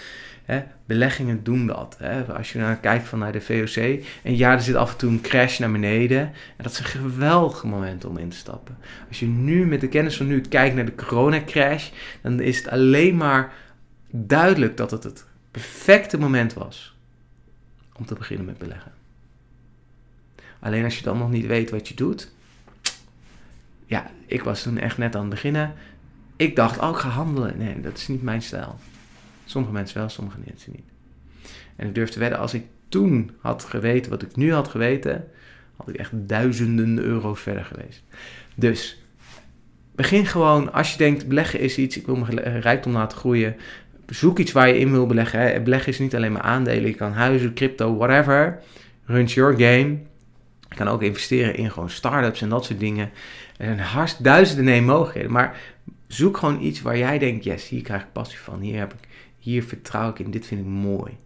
Hè, 0.45 0.63
beleggingen 0.85 1.43
doen 1.43 1.67
dat. 1.67 1.95
Hè. 1.99 2.23
Als 2.23 2.51
je 2.51 2.59
naar 2.59 2.77
kijkt 2.77 3.07
van 3.07 3.19
naar 3.19 3.31
de 3.31 3.41
VOC. 3.41 4.03
En 4.23 4.37
ja, 4.37 4.51
er 4.51 4.61
zit 4.61 4.75
af 4.75 4.91
en 4.91 4.97
toe 4.97 5.09
een 5.09 5.21
crash 5.21 5.59
naar 5.59 5.71
beneden. 5.71 6.19
En 6.19 6.63
dat 6.63 6.71
is 6.71 6.79
een 6.79 6.85
geweldig 6.85 7.63
moment 7.63 8.05
om 8.05 8.17
in 8.17 8.29
te 8.29 8.35
stappen. 8.35 8.77
Als 9.07 9.19
je 9.19 9.25
nu 9.25 9.65
met 9.65 9.81
de 9.81 9.87
kennis 9.87 10.17
van 10.17 10.27
nu 10.27 10.41
kijkt 10.41 10.75
naar 10.75 10.85
de 10.85 10.95
coronacrash... 10.95 11.89
dan 12.21 12.39
is 12.39 12.57
het 12.57 12.69
alleen 12.69 13.17
maar 13.17 13.53
duidelijk 14.11 14.77
dat 14.77 14.91
het 14.91 15.03
het 15.03 15.25
perfecte 15.57 16.17
moment 16.17 16.53
was 16.53 16.95
om 17.93 18.05
te 18.05 18.13
beginnen 18.13 18.45
met 18.45 18.57
beleggen. 18.57 18.91
Alleen 20.59 20.83
als 20.83 20.97
je 20.97 21.03
dan 21.03 21.17
nog 21.17 21.29
niet 21.29 21.45
weet 21.45 21.69
wat 21.69 21.87
je 21.87 21.93
doet. 21.93 22.31
Ja, 23.85 24.11
ik 24.25 24.43
was 24.43 24.61
toen 24.61 24.77
echt 24.77 24.97
net 24.97 25.15
aan 25.15 25.21
het 25.21 25.29
beginnen. 25.29 25.73
Ik 26.35 26.55
dacht, 26.55 26.79
oh, 26.79 26.89
ik 26.89 26.95
ga 26.95 27.09
handelen. 27.09 27.57
Nee, 27.57 27.79
dat 27.79 27.97
is 27.97 28.07
niet 28.07 28.23
mijn 28.23 28.41
stijl. 28.41 28.79
Sommige 29.45 29.73
mensen 29.73 29.97
wel, 29.97 30.09
sommige 30.09 30.39
mensen 30.45 30.71
niet. 30.75 30.89
En 31.75 31.87
ik 31.87 31.95
durf 31.95 32.09
te 32.09 32.19
wedden, 32.19 32.39
als 32.39 32.53
ik 32.53 32.65
toen 32.89 33.31
had 33.39 33.63
geweten 33.63 34.11
wat 34.11 34.21
ik 34.21 34.35
nu 34.35 34.53
had 34.53 34.67
geweten, 34.67 35.27
had 35.75 35.89
ik 35.89 35.95
echt 35.95 36.11
duizenden 36.13 36.97
euro's 36.97 37.41
verder 37.41 37.65
geweest. 37.65 38.03
Dus 38.55 39.01
begin 39.95 40.25
gewoon, 40.25 40.73
als 40.73 40.91
je 40.91 40.97
denkt, 40.97 41.27
beleggen 41.27 41.59
is 41.59 41.77
iets, 41.77 41.97
ik 41.97 42.05
wil 42.05 42.15
mijn 42.15 42.59
rijkdom 42.59 42.93
laten 42.93 43.17
groeien. 43.17 43.55
Zoek 44.07 44.39
iets 44.39 44.51
waar 44.51 44.67
je 44.67 44.79
in 44.79 44.91
wil 44.91 45.05
beleggen. 45.05 45.39
Hè. 45.39 45.61
Beleggen 45.61 45.91
is 45.91 45.99
niet 45.99 46.15
alleen 46.15 46.31
maar 46.31 46.41
aandelen. 46.41 46.89
Je 46.89 46.95
kan 46.95 47.11
huizen, 47.11 47.53
crypto, 47.53 47.97
whatever. 47.97 48.59
Runs 49.05 49.33
your 49.33 49.53
game. 49.53 49.97
Je 50.69 50.75
kan 50.75 50.87
ook 50.87 51.01
investeren 51.01 51.55
in 51.55 51.71
gewoon 51.71 51.89
start-ups 51.89 52.41
en 52.41 52.49
dat 52.49 52.65
soort 52.65 52.79
dingen. 52.79 53.11
Er 53.57 53.65
zijn 53.65 53.79
hartstikke 53.79 54.29
duizenden 54.29 54.83
mogelijkheden. 54.83 55.31
Maar 55.31 55.59
zoek 56.07 56.37
gewoon 56.37 56.61
iets 56.61 56.81
waar 56.81 56.97
jij 56.97 57.17
denkt, 57.17 57.43
yes, 57.43 57.69
hier 57.69 57.81
krijg 57.81 58.01
ik 58.01 58.11
passie 58.11 58.39
van. 58.39 58.59
Hier, 58.59 58.77
heb 58.77 58.93
ik, 58.93 59.07
hier 59.37 59.63
vertrouw 59.63 60.09
ik 60.09 60.19
in. 60.19 60.31
Dit 60.31 60.45
vind 60.45 60.61
ik 60.61 60.67
mooi. 60.67 61.17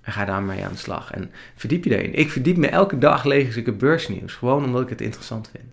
En 0.00 0.12
ga 0.12 0.24
daarmee 0.24 0.64
aan 0.64 0.72
de 0.72 0.78
slag. 0.78 1.10
En 1.10 1.30
verdiep 1.54 1.84
je 1.84 1.98
erin. 1.98 2.14
Ik 2.14 2.30
verdiep 2.30 2.56
me 2.56 2.66
elke 2.66 2.98
dag 2.98 3.24
lees 3.24 3.56
ik 3.56 3.66
het 3.66 3.78
beursnieuws. 3.78 4.34
Gewoon 4.34 4.64
omdat 4.64 4.82
ik 4.82 4.88
het 4.88 5.00
interessant 5.00 5.50
vind. 5.52 5.64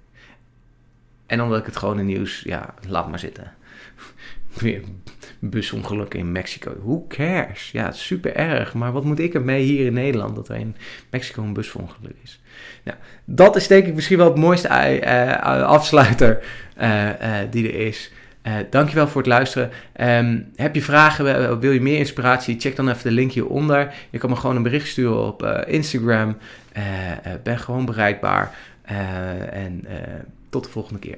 En 1.26 1.42
omdat 1.42 1.60
ik 1.60 1.66
het 1.66 1.78
gewone 1.78 2.04
nieuws, 2.04 2.42
ja, 2.46 2.74
laat 2.88 3.10
maar 3.10 3.20
zitten. 3.20 3.54
Busongeluk 5.40 6.14
in 6.14 6.32
Mexico. 6.32 6.76
Who 6.84 7.06
cares? 7.08 7.72
Ja, 7.72 7.92
super 7.92 8.36
erg. 8.36 8.74
Maar 8.74 8.92
wat 8.92 9.04
moet 9.04 9.20
ik 9.20 9.34
ermee 9.34 9.64
hier 9.64 9.86
in 9.86 9.94
Nederland 9.94 10.36
dat 10.36 10.50
er 10.50 10.56
in 10.56 10.76
Mexico 11.10 11.44
een 11.44 11.54
busongeluk 11.54 12.16
is? 12.24 12.42
Nou, 12.84 12.98
dat 13.26 13.56
is 13.56 13.68
denk 13.68 13.86
ik 13.86 13.94
misschien 13.94 14.18
wel 14.18 14.28
het 14.28 14.38
mooiste 14.38 14.68
uh, 15.04 15.64
afsluiter 15.64 16.40
uh, 16.82 17.10
die 17.50 17.68
er 17.68 17.88
is. 17.88 18.12
Uh, 18.44 18.54
dankjewel 18.70 19.08
voor 19.08 19.22
het 19.22 19.30
luisteren. 19.30 19.70
Um, 20.02 20.52
heb 20.56 20.76
je 20.76 20.82
vragen, 20.82 21.60
wil 21.60 21.72
je 21.72 21.82
meer 21.82 21.98
inspiratie? 21.98 22.60
Check 22.60 22.76
dan 22.76 22.90
even 22.90 23.04
de 23.04 23.12
link 23.12 23.32
hieronder. 23.32 23.94
Je 24.10 24.18
kan 24.18 24.30
me 24.30 24.36
gewoon 24.36 24.56
een 24.56 24.64
bericht 24.64 24.88
sturen 24.88 25.26
op 25.26 25.44
uh, 25.44 25.60
Instagram. 25.66 26.38
ben 27.44 27.60
gewoon 27.60 27.86
bereikbaar. 27.86 28.56
en 29.52 29.86
tot 30.50 30.64
de 30.64 30.70
volgende 30.70 31.00
keer. 31.00 31.18